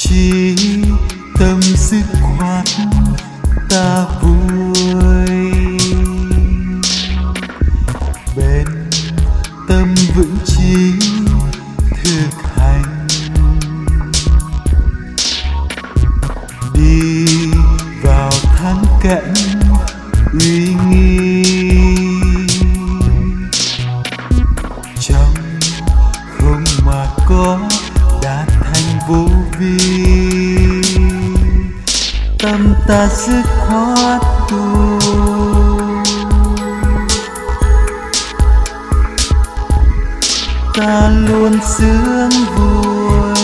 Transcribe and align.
chi 0.00 0.56
tâm 1.38 1.60
dứt 1.62 2.04
khoát 2.20 2.64
ta 3.70 4.06
vui. 4.22 5.40
Bên 8.36 8.66
tâm 9.68 9.94
vững 10.14 10.36
chí 10.46 10.92
thực 12.04 12.30
hành. 12.56 13.06
Đi 16.74 17.26
vào 18.02 18.30
thắng 18.30 18.84
cảnh 19.02 19.34
uy 20.40 20.74
nghi. 20.88 21.99
Vì 29.60 29.78
tâm 32.38 32.74
ta 32.88 33.08
dứt 33.08 33.44
khoát 33.58 34.22
tu 34.48 34.98
ta 40.74 41.10
luôn 41.28 41.58
sướng 41.78 42.30
vui. 42.56 43.34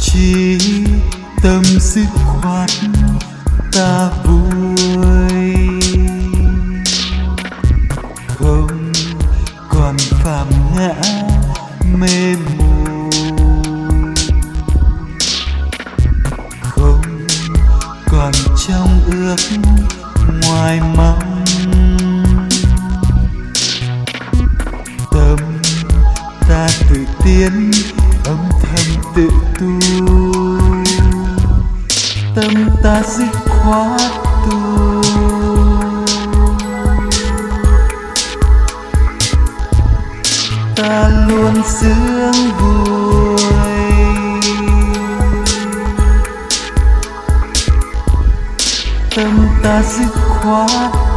Chỉ 0.00 0.58
tâm 1.42 1.62
dứt 1.80 2.06
khoát 2.14 2.70
ta 3.72 4.10
còn 9.84 9.96
phạm 9.98 10.46
ngã, 10.76 10.94
mê 11.98 12.36
mù 12.58 13.10
không 16.62 17.02
còn 18.06 18.32
trong 18.68 19.00
ước 19.06 19.36
ngoài 20.42 20.80
mong 20.96 21.44
tâm 25.12 25.38
ta 26.48 26.68
tự 26.90 27.04
tiến, 27.24 27.70
âm 28.24 28.38
thầm 28.62 29.02
tự 29.16 29.28
tu. 29.60 29.78
Tâm 32.34 32.68
ta 32.82 33.02
dứt 33.16 33.38
khoát 33.48 34.10
tu. 34.50 34.93
Ta 40.76 41.08
luôn 41.28 41.54
sướng 41.80 42.50
vui. 42.58 43.38
Tâm 49.16 49.48
ta 49.62 49.82
dứt 49.82 50.12
khoát 50.28 51.13